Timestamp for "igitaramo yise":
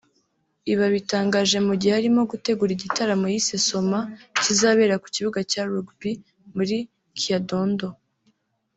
2.73-3.55